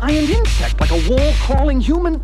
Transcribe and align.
giant 0.00 0.28
insect, 0.28 0.78
like 0.78 0.90
a 0.90 1.10
wall 1.10 1.32
crawling 1.40 1.80
human 1.80 2.20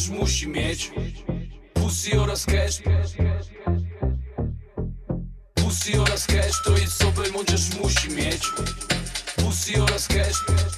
też 0.00 0.08
musi 0.08 0.48
mieć. 0.48 0.90
Pussy 1.74 2.20
oraz 2.20 2.46
cash. 2.46 2.82
Pussy 5.54 6.00
oraz 6.00 6.26
cash 6.26 6.62
to 6.64 6.76
jest 6.76 6.98
co 6.98 7.12
młodzież 7.32 7.60
musi 7.82 8.08
mieć. 8.08 8.42
Pussy 9.36 9.82
oraz 9.82 10.08
cash. 10.08 10.69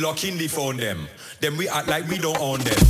lock 0.00 0.24
in 0.24 0.38
the 0.38 0.48
phone 0.48 0.78
them. 0.78 1.08
Then 1.40 1.56
we 1.56 1.68
act 1.68 1.88
like 1.88 2.08
we 2.08 2.16
don't 2.16 2.38
own 2.40 2.60
them. 2.60 2.80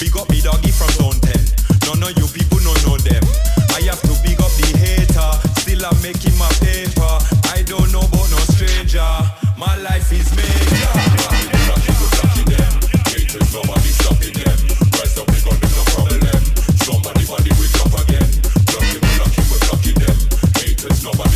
Big 0.00 0.16
up 0.16 0.28
me 0.30 0.40
doggy 0.42 0.72
from 0.74 0.90
zone 0.98 1.20
10. 1.22 1.38
None 1.86 2.02
of 2.02 2.18
you 2.18 2.26
people 2.34 2.58
don't 2.58 2.80
know 2.86 2.98
them. 2.98 3.22
I 3.70 3.86
have 3.86 4.00
to 4.02 4.14
big 4.26 4.40
up 4.42 4.50
the 4.58 4.74
hater. 4.74 5.30
Still 5.62 5.86
I'm 5.86 5.94
making 6.02 6.34
my 6.38 6.50
paper. 6.58 7.14
I 7.54 7.62
don't 7.62 7.90
know 7.92 8.02
about 8.02 8.26
no 8.34 8.40
stranger. 8.50 9.06
My 9.56 9.76
life 9.78 10.10
is 10.10 10.26
made. 10.34 10.66
Nobody 13.54 13.88
stopping 13.88 14.34
them. 14.34 14.58
Got 14.90 15.08
no 15.16 15.22
problem. 15.94 16.42
Somebody, 16.82 17.24
up 17.30 17.94
again. 18.04 18.30
Them. 19.94 20.18
Haters, 20.56 21.04
nobody. 21.04 21.35